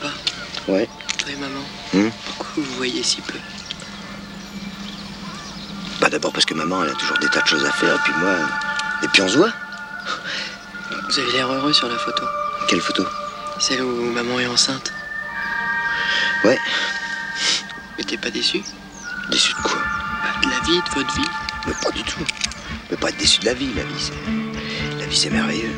[0.00, 0.12] Papa,
[0.68, 0.88] Ouais.
[1.18, 1.60] toi et maman,
[1.92, 3.34] Hmm pourquoi vous vous voyez si peu
[6.00, 8.12] Bah d'abord parce que maman, elle a toujours des tas de choses à faire, puis
[8.18, 8.34] moi...
[9.02, 9.52] Et puis on se voit
[11.08, 12.24] Vous avez l'air heureux sur la photo.
[12.68, 13.04] Quelle photo?
[13.58, 14.92] Celle où maman est enceinte.
[16.44, 16.58] Ouais.
[17.98, 18.62] Mais t'es pas déçu
[19.30, 19.78] Déçu de quoi?
[20.22, 21.28] Bah, De la vie, de votre vie
[21.66, 22.24] Mais pas du tout.
[22.88, 24.98] Peut pas être déçu de la vie, la vie, c'est...
[25.00, 25.72] La vie, c'est merveilleux.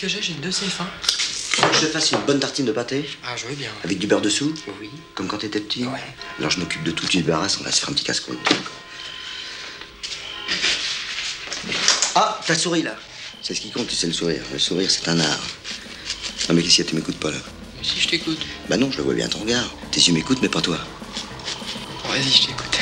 [0.00, 0.88] Que j'ai, j'ai une de ces fins.
[1.72, 3.70] Je te fasse une bonne tartine de pâté Ah, je veux bien.
[3.82, 4.90] Avec du beurre dessous Oui.
[5.14, 5.98] Comme quand t'étais petit Ouais.
[6.38, 8.38] Alors je m'occupe de tout, tu te débarrasses, on va se faire un petit casse-croûte.
[12.14, 12.94] Ah, t'as souri là
[13.42, 14.42] C'est ce qui compte, tu sais le sourire.
[14.52, 15.40] Le sourire, c'est un art.
[16.48, 17.38] Non mais qu'est-ce qu'il y a, tu m'écoutes pas là?
[17.76, 18.38] Mais si je t'écoute.
[18.68, 19.68] Bah non, je le vois bien à ton regard.
[19.90, 20.78] Tes yeux m'écoutent, mais pas toi.
[22.08, 22.78] Vas-y, je t'écoute.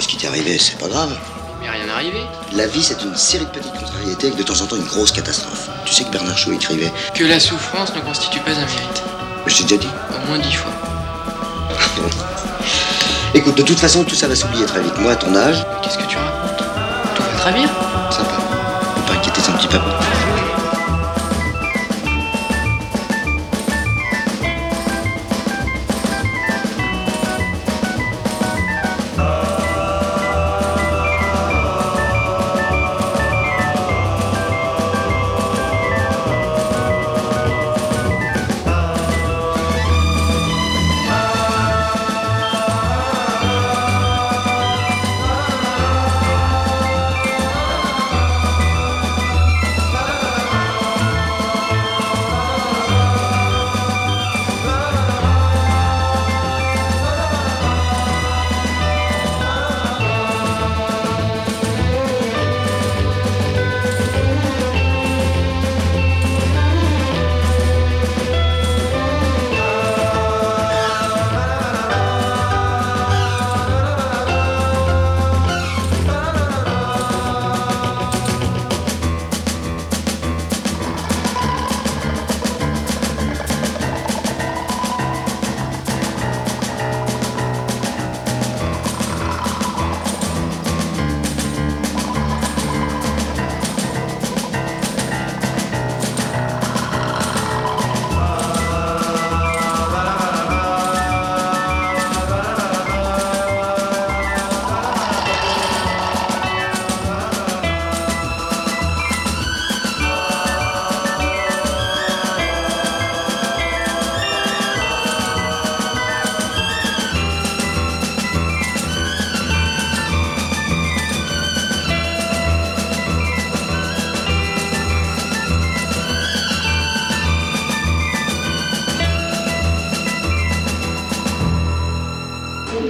[0.00, 1.16] Ce qui t'est arrivé, c'est pas grave.
[1.62, 2.26] Mais rien n'arrivé.
[2.52, 5.12] La vie, c'est une série de petites contrariétés avec de temps en temps une grosse
[5.12, 5.68] catastrophe.
[5.84, 6.92] Tu sais que Bernard Shaw écrivait.
[7.14, 9.02] Que la souffrance ne constitue pas un mérite.
[9.46, 9.88] Je t'ai déjà dit.
[10.10, 10.72] Au moins dix fois.
[13.34, 14.98] Écoute, de toute façon, tout ça va s'oublier très vite.
[14.98, 16.64] Moi, à ton âge, qu'est-ce que tu racontes?
[17.14, 17.68] Tout va très bien.
[18.10, 18.36] sympa.
[18.96, 20.01] Faut pas inquiéter son petit papa.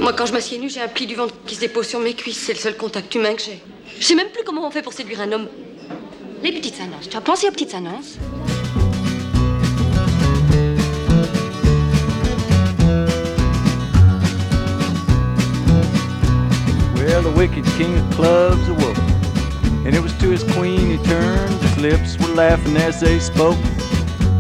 [0.03, 2.15] Moi, quand je m'assieds nu, j'ai un pli du ventre qui se dépose sur mes
[2.15, 2.43] cuisses.
[2.45, 3.63] C'est le seul contact humain que j'ai.
[4.01, 5.47] Je sais même plus comment on fait pour séduire un homme.
[6.43, 7.09] Les petites annonces.
[7.09, 8.19] Tu as pensé aux petites annonces?
[16.97, 18.99] Well, the wicked king of clubs awoke,
[19.87, 21.63] and it was to his queen he turned.
[21.63, 23.57] His lips were laughing as they spoke.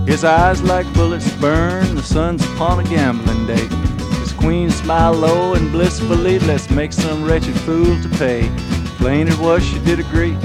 [0.08, 1.94] His eyes like bullets burn.
[1.94, 3.91] The sun's upon a gambling day.
[4.42, 6.40] Queen smiled low and blissfully.
[6.40, 8.50] Let's make some wretched fool to pay.
[8.98, 10.36] Plain it was, she did agree.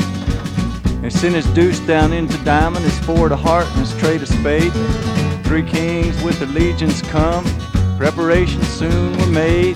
[1.02, 4.28] And sent his deuce down into diamond, his four to heart, and his trade of
[4.28, 4.72] spade.
[5.46, 7.44] Three kings with their legions come.
[7.98, 9.76] Preparations soon were made.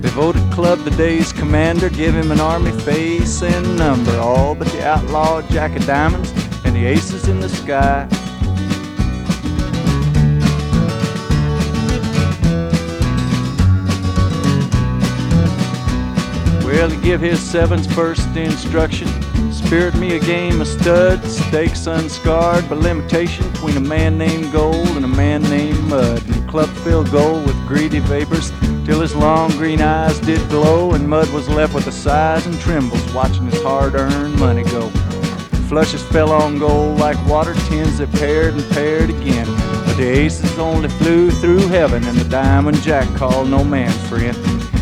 [0.00, 4.16] They voted Club the day's commander, give him an army face and number.
[4.16, 6.32] All but the outlaw Jack of Diamonds
[6.64, 8.08] and the aces in the sky.
[16.78, 19.08] He give his sevens first instruction.
[19.52, 24.86] Spirit me a game of studs, stakes unscarred by limitation between a man named Gold
[24.90, 26.24] and a man named Mud.
[26.28, 28.52] And club filled Gold with greedy vapors
[28.86, 32.58] till his long green eyes did glow, and Mud was left with a sighs and
[32.60, 34.88] trembles watching his hard-earned money go.
[35.68, 39.46] Flushes fell on Gold like water tins that paired and paired again.
[39.84, 44.36] But the aces only flew through heaven, and the diamond jack called no man friend.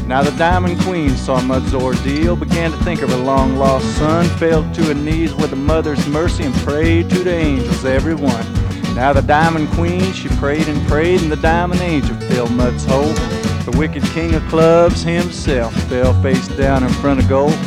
[0.07, 4.25] Now the Diamond Queen saw Mud's ordeal, began to think of her long lost son,
[4.39, 8.47] fell to her knees with a mother's mercy and prayed to the angels, every one.
[8.95, 13.13] Now the Diamond Queen, she prayed and prayed, and the Diamond Angel filled Mud's hole.
[13.65, 17.59] The wicked king of clubs himself fell face down in front of gold.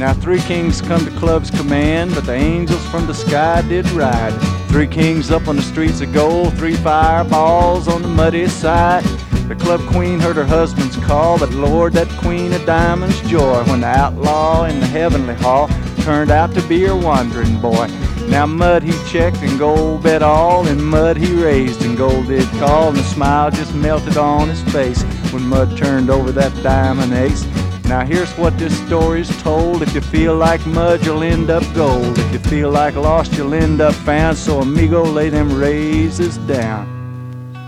[0.00, 4.32] Now three kings come to club's command, but the angels from the sky did ride.
[4.66, 9.04] Three kings up on the streets of gold, three fireballs on the muddy side.
[9.48, 13.80] The club queen heard her husband's call, but Lord, that queen of diamonds joy when
[13.80, 17.88] the outlaw in the heavenly hall turned out to be her wandering boy.
[18.28, 22.46] Now mud he checked and gold bet all, and mud he raised and gold did
[22.58, 25.02] call, and the smile just melted on his face
[25.32, 27.46] when mud turned over that diamond ace.
[27.84, 29.80] Now here's what this story's told.
[29.80, 32.18] If you feel like mud, you'll end up gold.
[32.18, 34.36] If you feel like lost, you'll end up found.
[34.36, 36.97] So amigo, lay them raises down.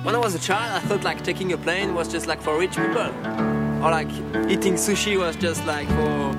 [0.03, 2.59] When I was a child, I thought like taking a plane was just like for
[2.59, 3.13] rich people,
[3.83, 4.11] or like
[4.49, 6.35] eating sushi was just like for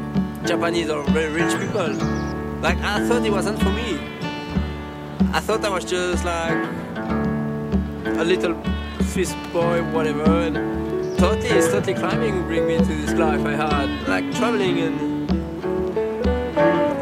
[0.48, 1.94] Japanese or very rich people.
[2.60, 4.00] Like I thought it wasn't for me.
[5.32, 6.58] I thought I was just like
[8.18, 8.60] a little
[9.04, 10.24] Swiss boy, whatever.
[10.24, 15.28] And totally, totally climbing would bring me to this life I had, like traveling and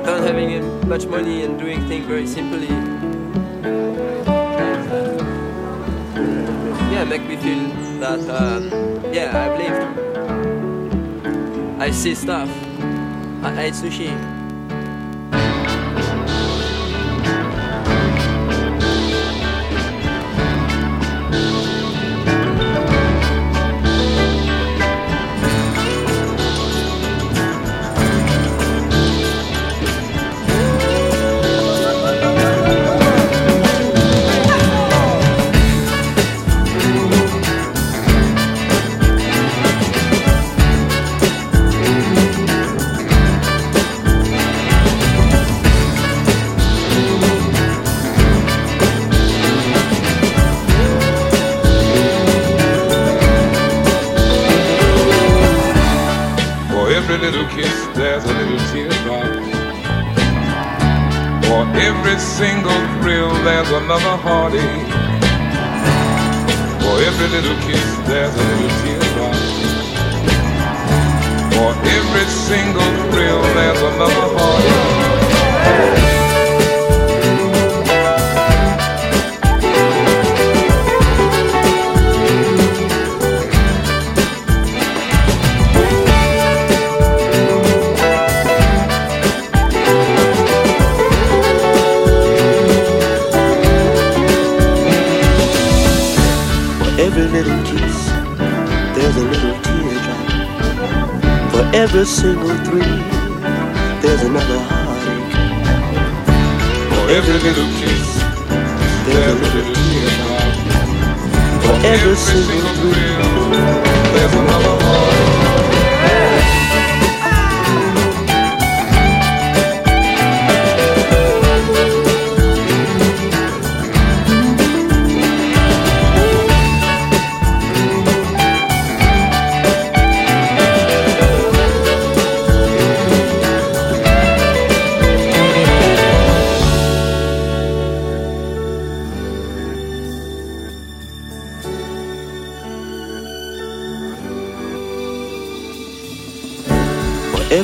[0.05, 2.88] not having much money and doing things very simply.
[7.09, 7.69] Make me feel
[7.99, 8.69] that um,
[9.11, 9.81] yeah, I've lived.
[11.81, 12.49] I see stuff.
[13.41, 14.38] I ate sushi.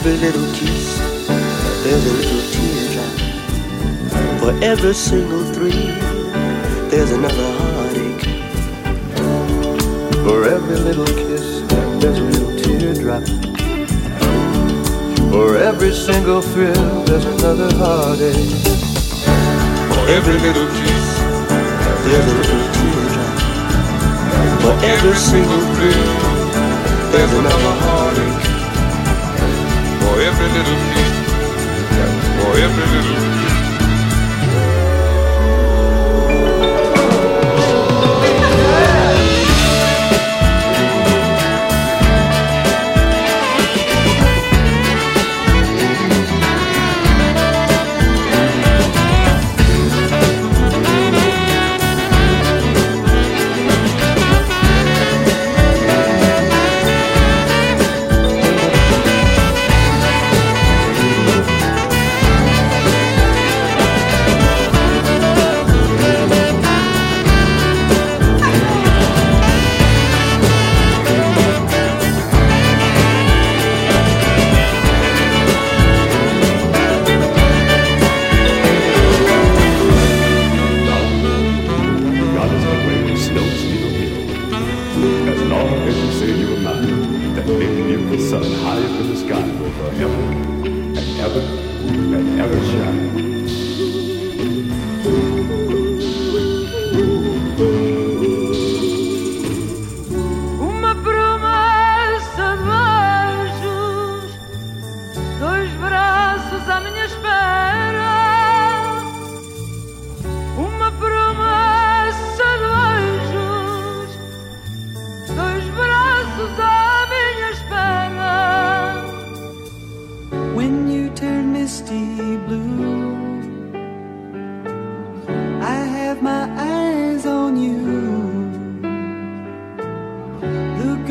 [0.07, 0.99] Every little kiss,
[1.83, 3.13] there's a little teardrop.
[4.39, 5.95] For every single thrill,
[6.91, 8.25] there's another heartache.
[10.23, 11.61] For every little kiss,
[11.99, 13.23] there's a little teardrop.
[15.31, 18.61] For every single thrill, there's another heartache.
[19.89, 21.05] For every little kiss,
[22.05, 23.39] There's a little teardrop.
[24.61, 26.05] For every single thrill,
[27.11, 27.94] there's another heartache.
[30.15, 31.13] For every little kiss,
[32.39, 33.44] for oh, every little kiss.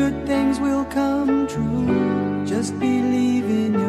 [0.05, 2.45] Good things will come true.
[2.45, 3.84] Just believe in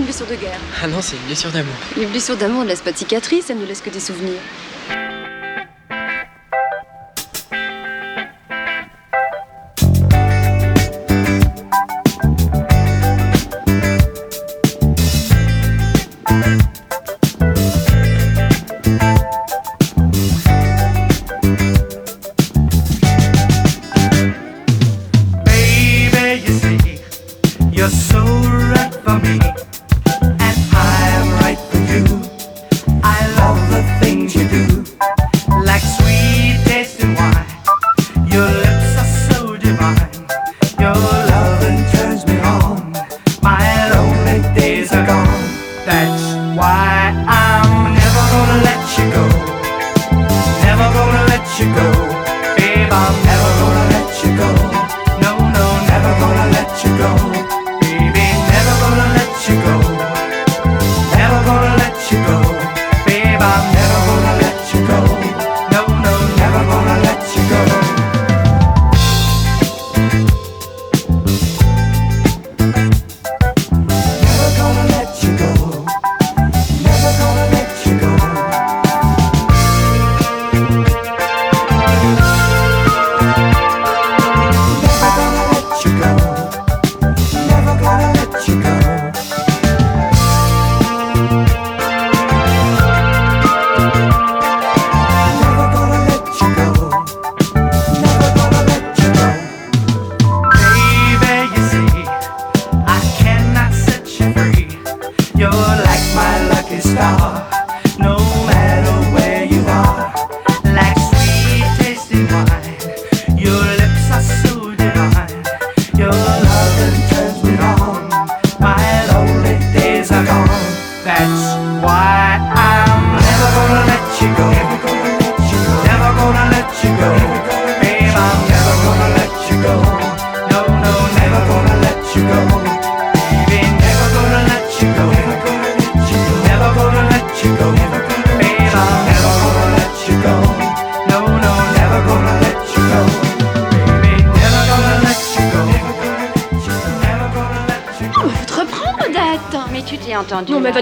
[0.00, 0.58] une blessure de guerre.
[0.82, 1.74] Ah non, c'est une blessure d'amour.
[1.96, 4.40] Les blessures d'amour ne laissent pas de cicatrices, elles ne laissent que des souvenirs.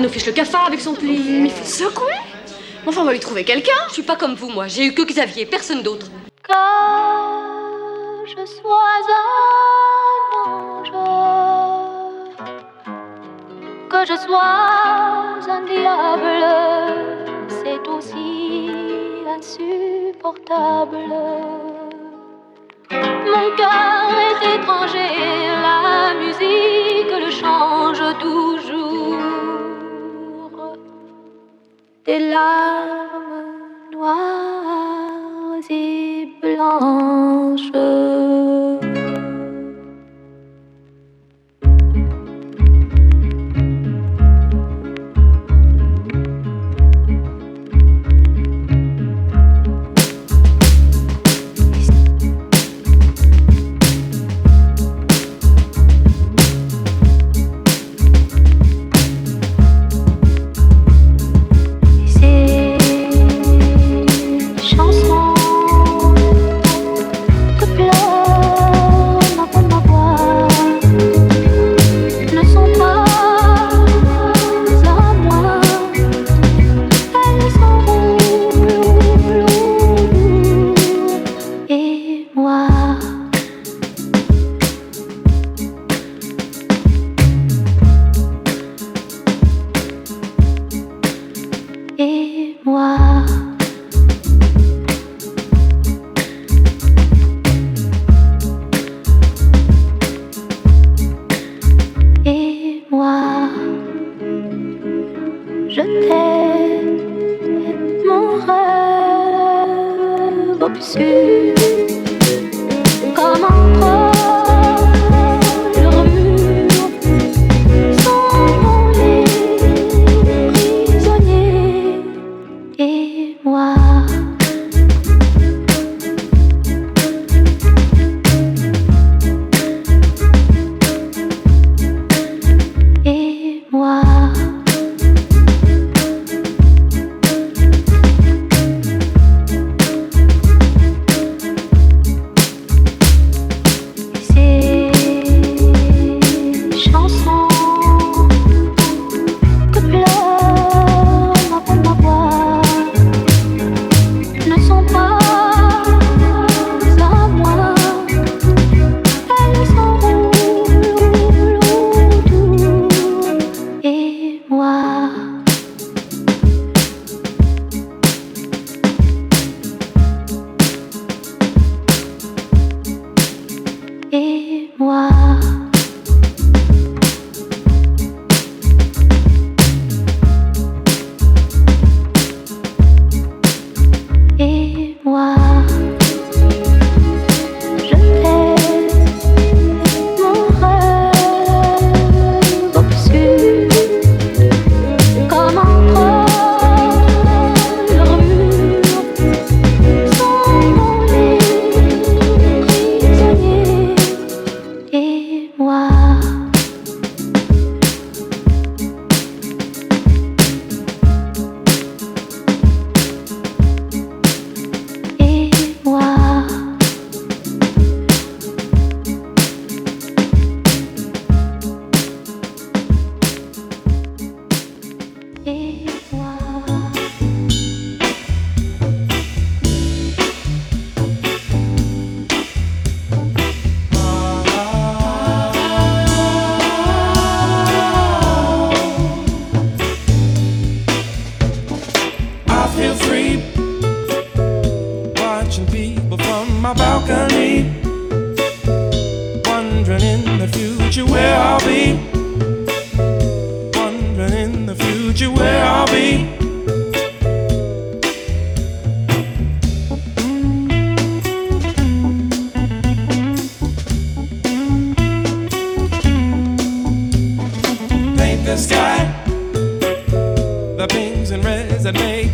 [0.08, 1.18] Nous fiche le cafard avec son pli.
[1.42, 2.14] Mais il faut secouer.
[2.86, 3.80] Enfin, on va lui trouver quelqu'un.
[3.88, 4.66] Je suis pas comme vous, moi.
[4.66, 6.06] J'ai eu que Xavier, personne d'autre.
[6.42, 6.54] Que
[8.26, 8.88] je sois
[10.46, 10.92] un ange,
[13.90, 14.54] que je sois
[15.46, 16.44] un diable,
[17.48, 18.70] c'est aussi
[19.36, 21.12] insupportable.
[22.90, 25.10] Mon cœur est étranger,
[25.66, 28.57] la musique le change toujours.
[32.08, 37.72] Des larmes noires et blanches.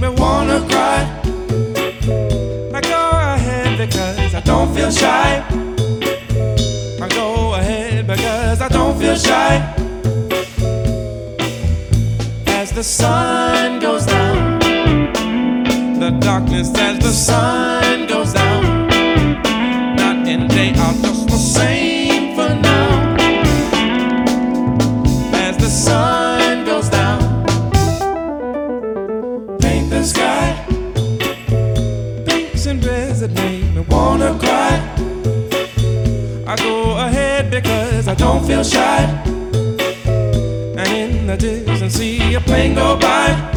[0.04, 1.00] Me wanna cry.
[2.74, 3.02] I go
[3.34, 5.42] ahead because I don't feel shy.
[7.04, 9.54] I go ahead because I don't feel shy.
[12.46, 14.58] As the sun goes down,
[15.98, 17.83] the darkness as the sun
[40.78, 43.53] And in the distance, see a plane go by.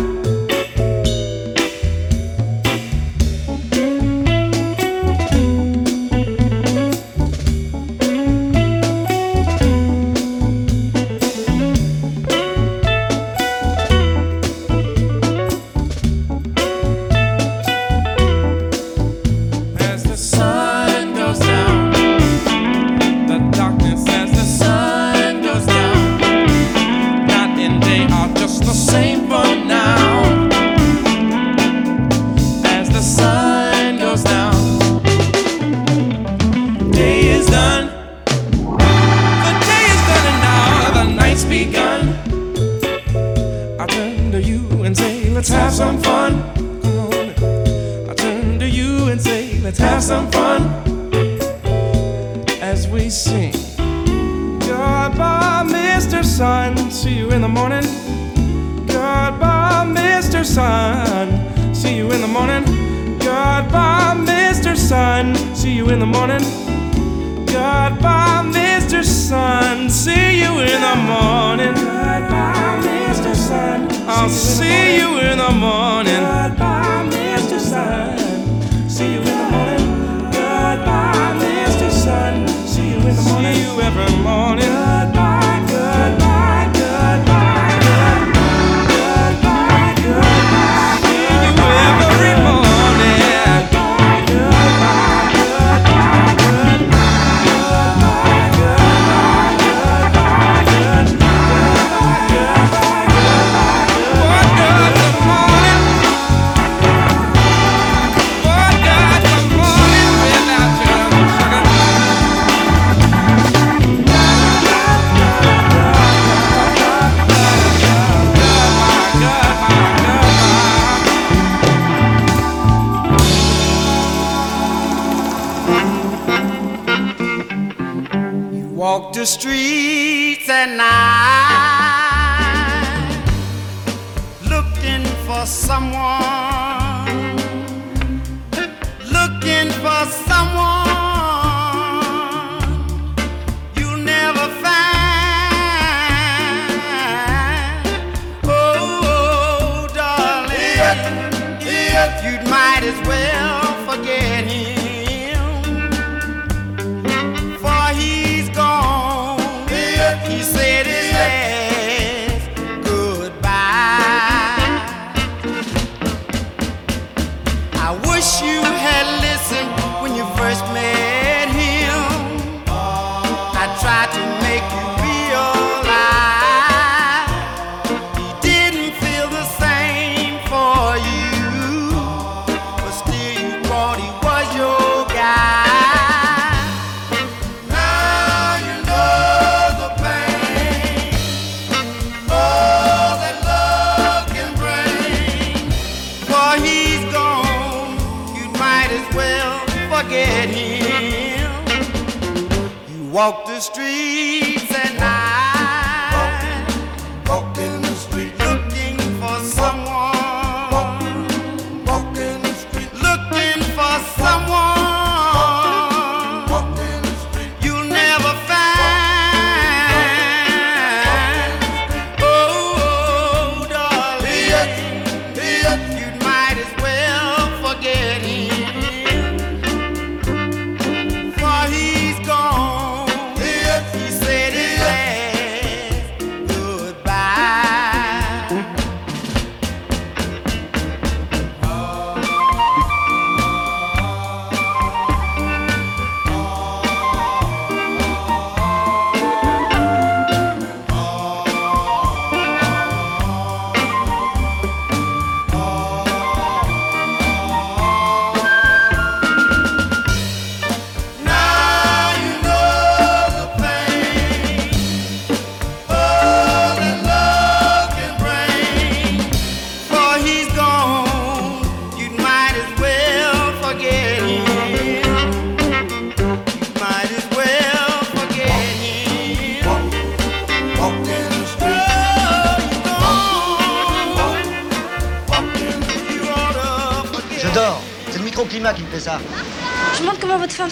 [129.27, 129.56] street.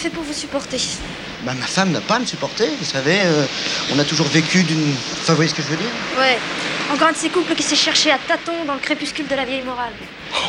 [0.10, 0.80] pour vous supporter
[1.46, 3.46] bah, ma femme n'a pas à me supporter, vous savez, euh,
[3.94, 4.94] on a toujours vécu d'une...
[5.22, 5.92] Enfin, vous voyez ce que je veux dire?
[6.18, 6.40] Ouais,
[6.92, 9.46] encore un de ces couples qui s'est cherché à tâtons dans le crépuscule de la
[9.46, 9.94] vieille morale.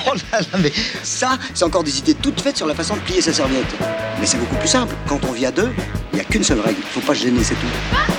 [0.06, 3.00] Oh là là, mais ça, c'est encore des idées toutes faites sur la façon de
[3.00, 3.74] plier sa serviette.
[4.18, 5.70] Mais c'est beaucoup plus simple, quand on vit à deux,
[6.12, 8.15] il n'y a qu'une seule règle, il faut pas se gêner, c'est tout.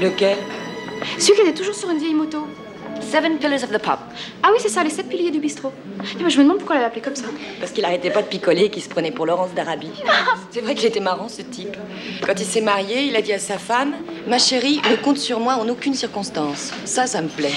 [0.00, 0.36] Lequel?
[1.18, 2.46] Celui qui était toujours sur une vieille moto.
[3.00, 3.98] Seven Pillars of the Pub.
[4.42, 5.72] Ah oui, c'est ça, les sept piliers du bistrot.
[6.02, 7.26] Et je me demande pourquoi elle l'appelait comme ça.
[7.60, 9.90] Parce qu'il arrêtait pas de picoler et qu'il se prenait pour Laurence d'Arabie.
[10.50, 11.76] c'est vrai qu'il était marrant, ce type.
[12.26, 13.94] Quand il s'est marié, il a dit à sa femme
[14.26, 16.72] Ma chérie, ne compte sur moi en aucune circonstance.
[16.84, 17.54] Ça, ça me plaît.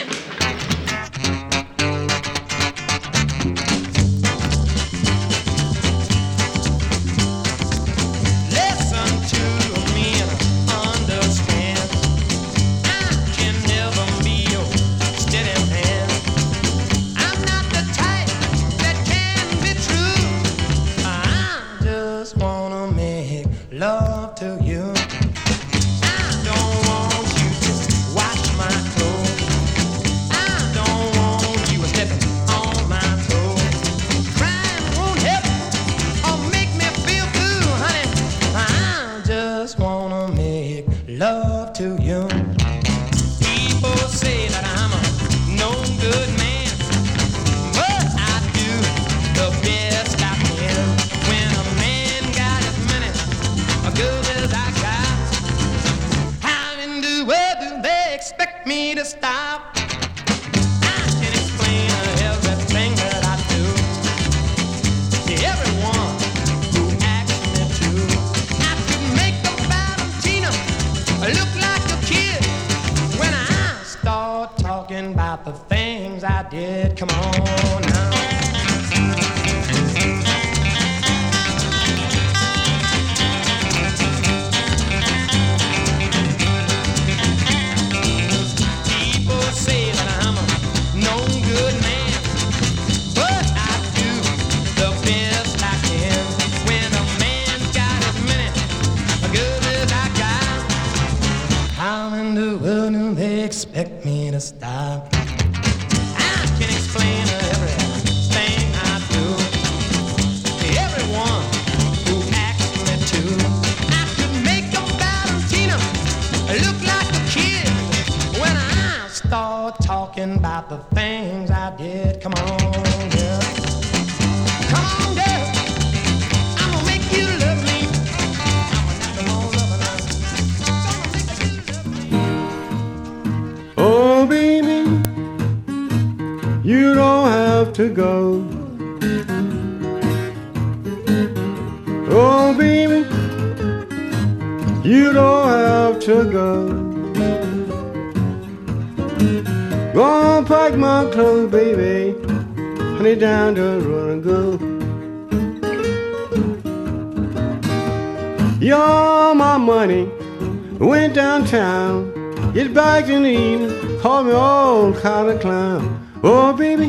[161.80, 162.54] Downtown.
[162.54, 166.08] Get back the evening, call me all kind of clown.
[166.24, 166.88] Oh, baby,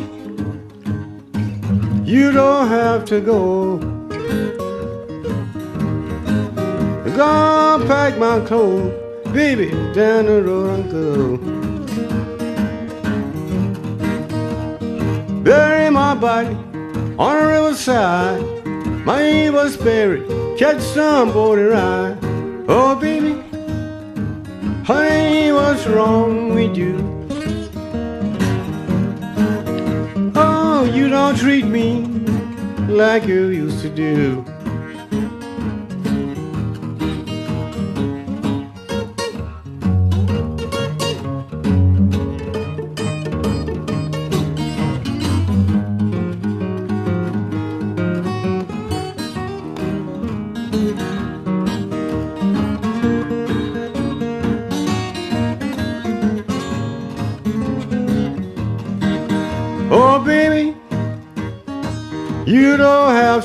[2.03, 3.77] you don't have to go.
[7.15, 8.93] Gonna pack my clothes,
[9.31, 11.37] baby, down the road and go.
[15.43, 16.55] Bury my body
[17.19, 18.41] on the riverside.
[19.05, 20.25] My was buried,
[20.57, 22.17] catch somebody ride.
[22.67, 23.50] Oh, baby.
[24.83, 26.97] Honey, what's wrong with you?
[30.35, 32.01] Oh, you don't treat me
[32.87, 34.43] like you used to do.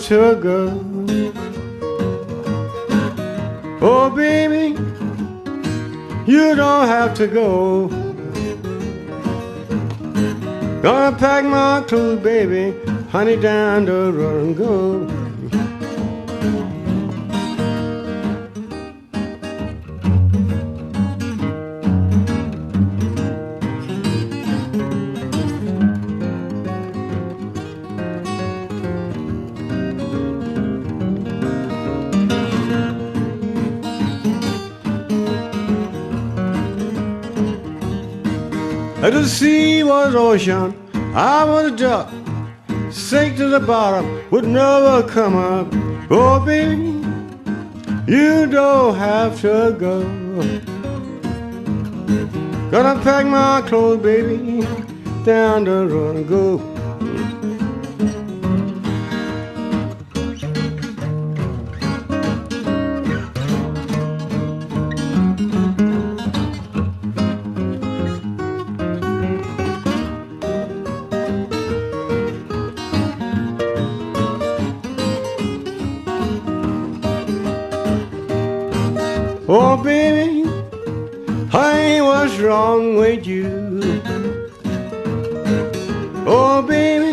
[0.09, 0.69] Go.
[3.81, 4.79] Oh, baby,
[6.31, 7.89] you don't have to go.
[10.81, 15.16] Gonna pack my clothes, baby, honey, down the road and go.
[39.27, 40.73] The sea was ocean,
[41.13, 42.09] I was a duck,
[42.93, 45.67] sank to the bottom, would never come up.
[46.13, 47.03] Oh, baby,
[48.07, 50.05] you don't have to go.
[52.71, 54.65] Gonna pack my clothes, baby,
[55.25, 56.76] down the road and go.
[81.51, 84.03] Honey, what's wrong with you?
[86.27, 87.13] Oh, baby,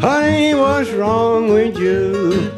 [0.00, 2.50] honey, what's wrong with you?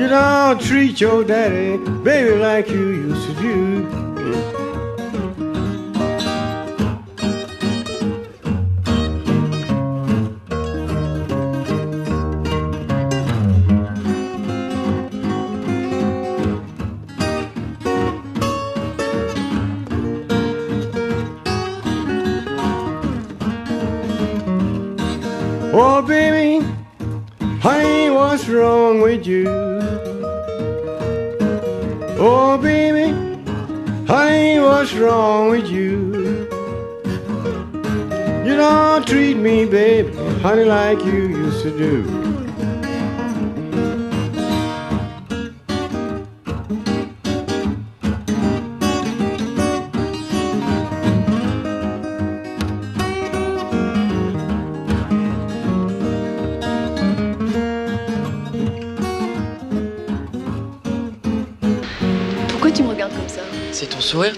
[0.00, 4.59] You don't treat your daddy, baby, like you used to do.
[29.10, 29.48] With you?
[32.16, 33.10] Oh, baby,
[34.06, 36.46] honey, what's wrong with you?
[38.46, 42.09] You don't treat me, baby, honey, like you used to do.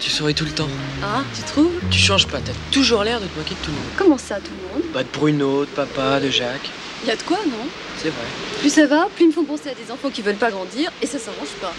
[0.02, 0.68] Tu souris tout le temps.
[1.02, 1.72] Ah, tu trouves?
[1.90, 3.86] Tu changes pas, t'as toujours l'air de te moquer de tout le monde.
[3.96, 4.90] Comment ça, tout le monde?
[4.92, 6.70] Bah de Bruno, de papa, de Jacques.
[7.06, 7.66] Y a de quoi, non?
[7.98, 8.24] C'est vrai.
[8.60, 10.90] Plus ça va, plus il me faut penser à des enfants qui veulent pas grandir,
[11.00, 11.72] et ça s'arrange pas.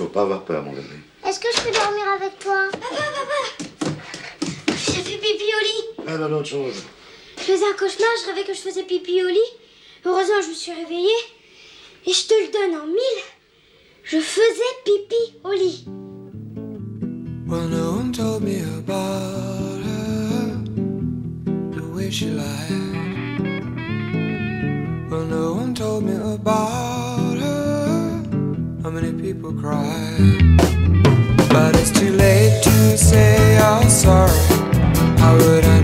[0.00, 0.96] Faut pas avoir peur, mon bébé.
[1.26, 2.70] Est-ce que je peux dormir avec toi?
[2.72, 3.40] Papa, papa
[4.68, 6.04] J'ai fait pipi au lit.
[6.08, 6.82] Ah, non, autre chose.
[7.36, 9.50] Je faisais un cauchemar, je rêvais que je faisais pipi au lit.
[10.06, 11.22] Heureusement, je me suis réveillée.
[12.06, 13.22] Et je te le donne en mille.
[14.04, 15.84] Je faisais pipi au lit.
[17.46, 20.64] Well, no one told me about her,
[21.76, 23.00] the way she lied.
[25.10, 27.09] Well, no one told me about her, how
[29.00, 30.16] many people cry.
[31.48, 34.30] But it's too late to say I'm sorry.
[35.18, 35.79] How would I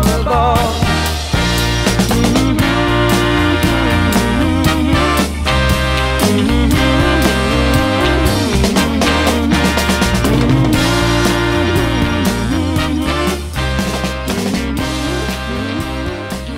[0.00, 0.30] Mm-hmm.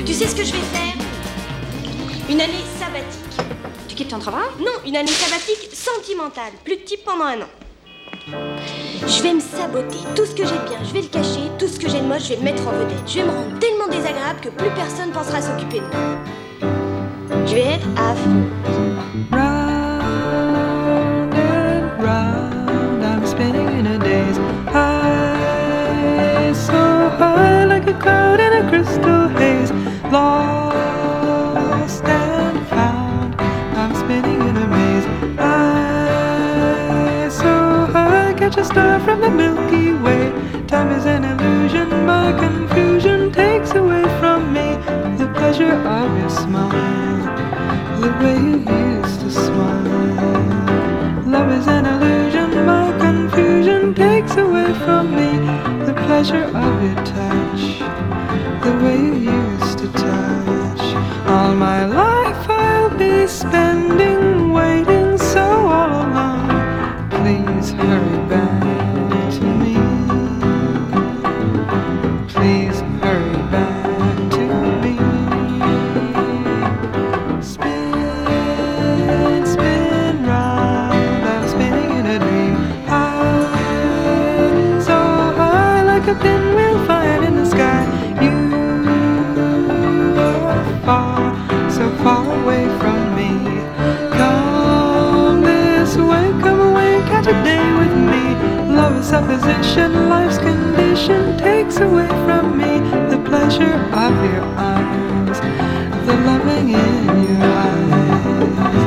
[0.07, 0.95] Tu sais ce que je vais faire?
[2.29, 3.19] Une année sabbatique.
[3.89, 4.43] Tu quittes ton travail?
[4.61, 7.49] Non, une année sabbatique sentimentale, plus de type pendant un an.
[9.07, 9.99] Je vais me saboter.
[10.15, 11.51] Tout ce que j'ai de bien, je vais le cacher.
[11.59, 13.03] Tout ce que j'ai de moche, je vais le mettre en vedette.
[13.07, 16.19] Je vais me rendre tellement désagréable que plus personne pensera s'occuper de moi.
[17.47, 18.53] Je vais être affreuse.
[38.53, 40.31] such a star from the Milky Way.
[40.67, 44.77] Time is an illusion, my confusion takes away from me
[45.17, 49.87] the pleasure of your smile, the way you used to smile.
[51.27, 55.31] Love is an illusion, my confusion takes away from me
[55.87, 57.63] the pleasure of your touch,
[58.65, 60.83] the way you used to touch.
[61.27, 64.32] All my life I'll be spending.
[99.53, 102.79] position life's condition takes away from me
[103.11, 105.41] the pleasure of your eyes,
[106.07, 108.83] the loving in your eyes.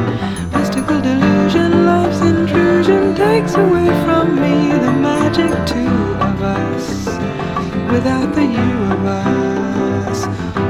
[0.54, 5.98] Mystical delusion, love's intrusion takes away from me the magic two
[6.30, 7.06] of us.
[7.92, 10.26] Without the you of us,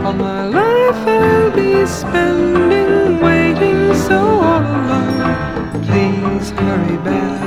[0.06, 4.20] all my life I'll be spending waiting so
[4.50, 5.84] all alone.
[5.84, 7.45] Please hurry back.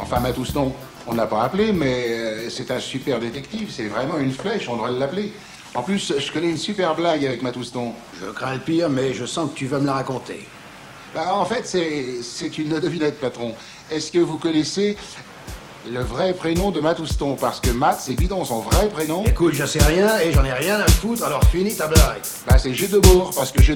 [0.00, 0.72] Enfin, Matt Houston,
[1.06, 3.70] on n'a pas appelé, mais euh, c'est un super détective.
[3.70, 5.32] C'est vraiment une flèche, on devrait l'appeler.
[5.74, 7.92] En plus, je connais une super blague avec Matt Houston.
[8.20, 10.46] Je crains le pire, mais je sens que tu vas me la raconter.
[11.14, 13.54] Bah, en fait, c'est une devinette, patron.
[13.90, 14.96] Est-ce que vous connaissez
[15.90, 19.24] le vrai prénom de Matt Houston Parce que Matt, c'est bidon, son vrai prénom.
[19.24, 22.22] Écoute, je sais rien et j'en ai rien à foutre, alors finis ta blague.
[22.46, 23.74] Bah, c'est G de Bourg, parce que G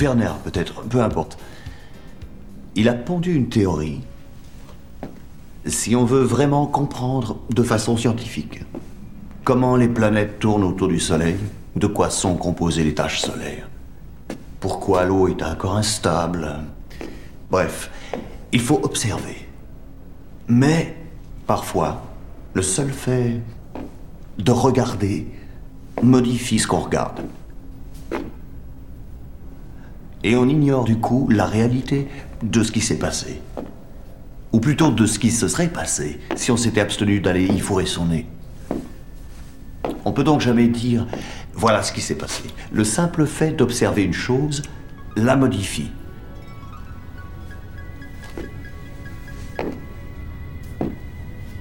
[0.00, 1.38] Werner, peut-être, peu importe.
[2.74, 4.00] Il a pondu une théorie.
[5.66, 8.62] Si on veut vraiment comprendre de façon scientifique
[9.44, 11.36] comment les planètes tournent autour du Soleil,
[11.76, 13.68] de quoi sont composées les taches solaires,
[14.58, 16.60] pourquoi l'eau est encore instable,
[17.50, 17.90] bref,
[18.52, 19.48] il faut observer.
[20.48, 20.96] Mais,
[21.46, 22.02] parfois,
[22.54, 23.40] le seul fait
[24.38, 25.26] de regarder
[26.02, 27.20] modifie ce qu'on regarde.
[30.22, 32.08] Et on ignore du coup la réalité
[32.42, 33.40] de ce qui s'est passé.
[34.52, 37.86] Ou plutôt de ce qui se serait passé si on s'était abstenu d'aller y fourrer
[37.86, 38.26] son nez.
[40.04, 41.06] On peut donc jamais dire
[41.54, 42.42] voilà ce qui s'est passé.
[42.72, 44.62] Le simple fait d'observer une chose
[45.16, 45.90] la modifie.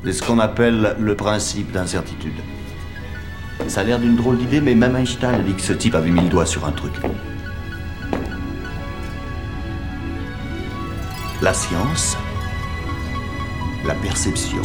[0.04, 2.34] C'est ce qu'on appelle le principe d'incertitude.
[3.68, 6.10] Ça a l'air d'une drôle d'idée, mais même Einstein a dit que ce type avait
[6.10, 6.94] mis le doigt sur un truc.
[11.42, 12.18] La science,
[13.86, 14.62] la perception,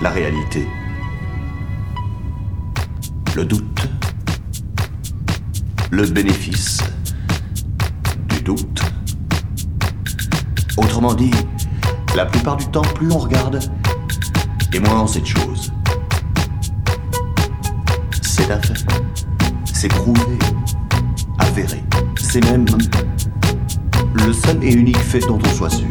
[0.00, 0.68] la réalité,
[3.34, 3.88] le doute,
[5.90, 6.84] le bénéfice
[8.28, 8.80] du doute.
[10.76, 11.32] Autrement dit,
[12.14, 13.58] la plupart du temps, plus on regarde,
[14.72, 15.72] et moins on sait de choses.
[18.22, 18.86] C'est fait.
[19.64, 20.38] C'est prouvé,
[21.38, 21.82] avéré.
[22.16, 22.64] C'est même
[24.26, 25.86] le seul et unique fait dont on soit sûr.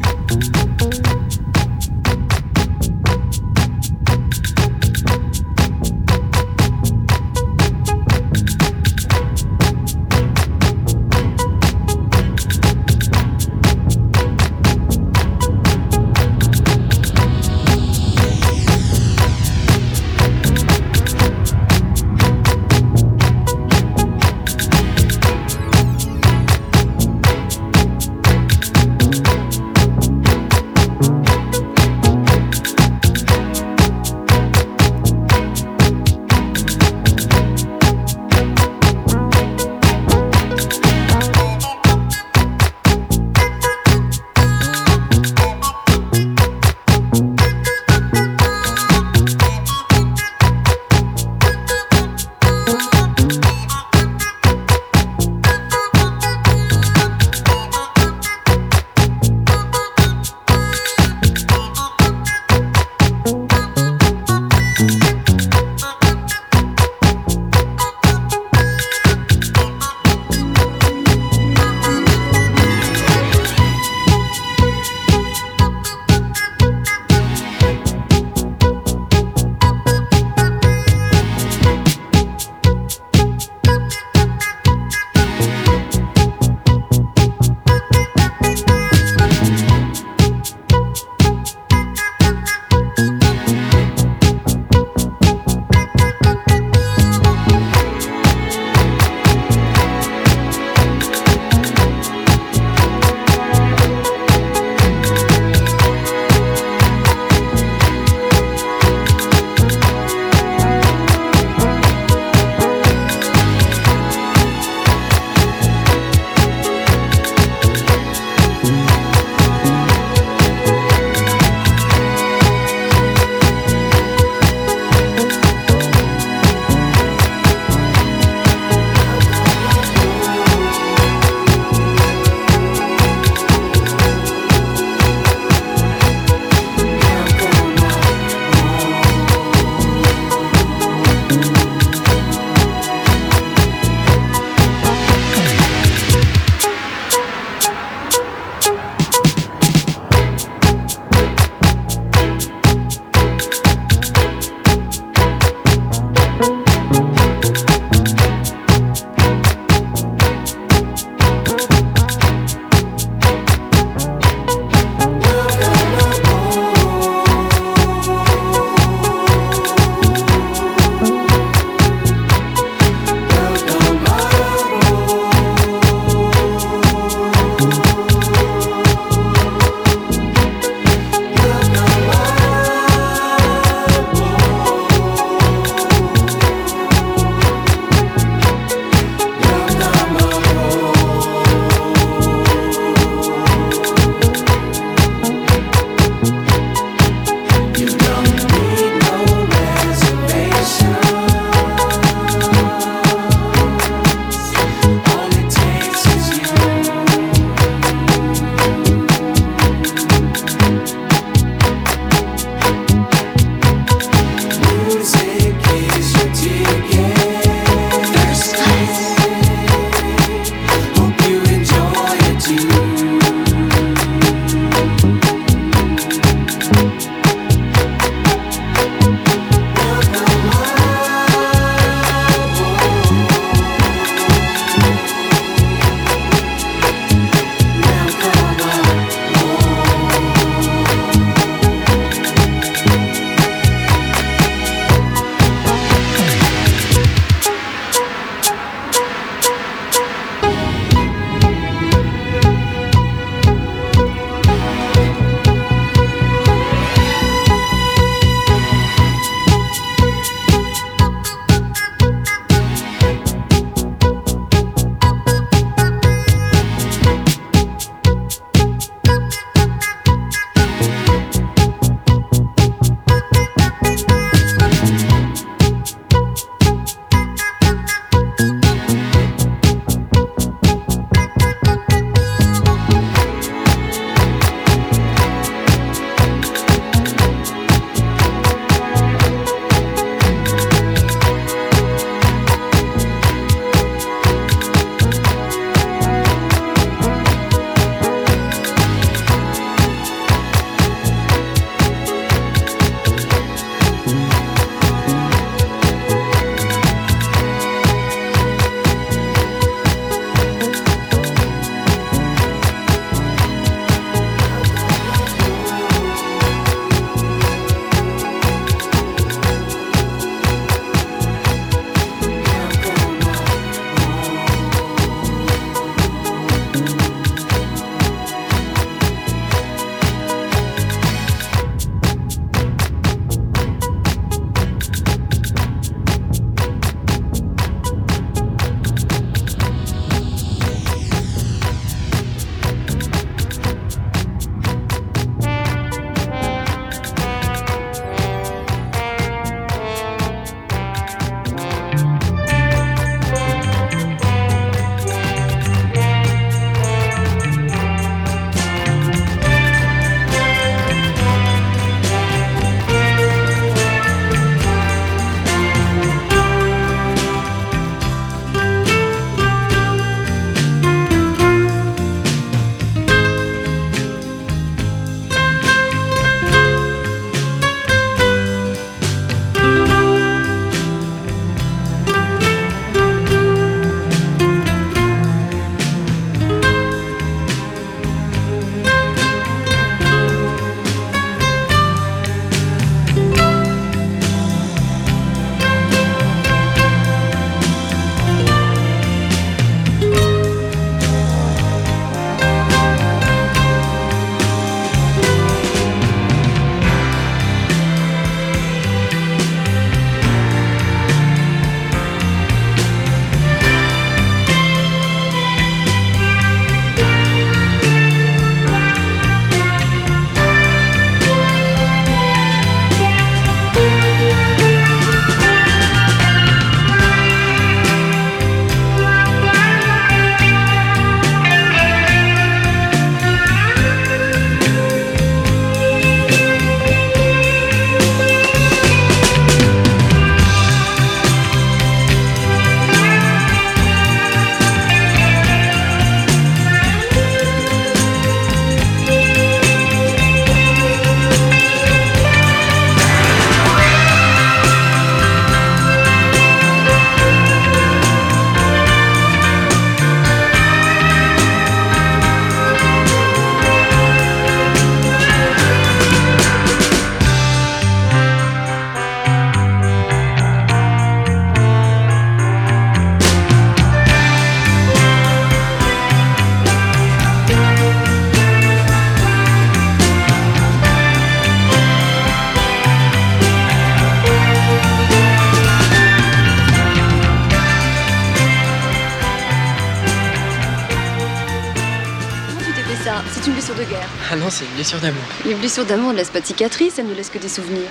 [494.85, 495.23] Ah non, c'est une blessure d'amour.
[495.45, 497.89] Les blessures d'amour ne laissent pas de cicatrices, elles ne laissent que des souvenirs.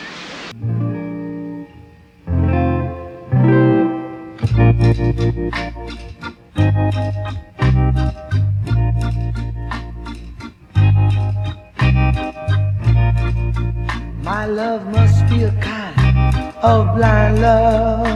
[14.23, 18.07] My love must be a kind of blind love.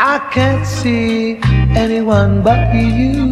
[0.00, 1.38] I can't see
[1.76, 3.27] anyone but you.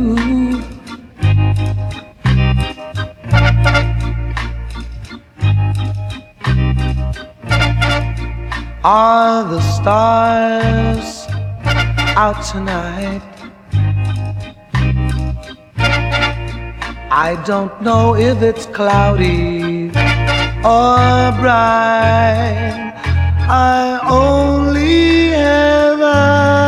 [12.16, 13.20] Out tonight?
[17.10, 19.88] I don't know if it's cloudy
[20.64, 20.96] or
[21.40, 22.94] bright.
[23.48, 26.65] I only have eyes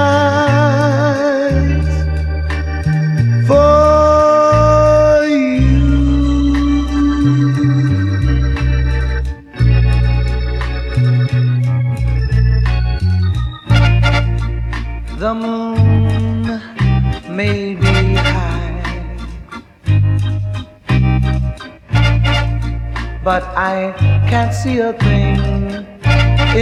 [23.28, 23.92] but I
[24.30, 25.36] can't see a thing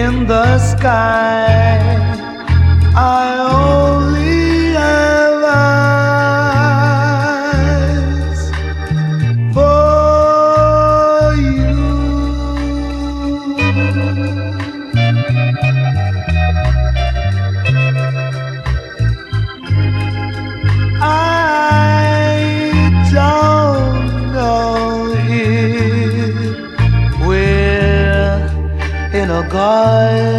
[0.02, 1.78] in the sky.
[2.96, 3.24] I
[3.54, 4.15] only
[29.86, 30.35] life.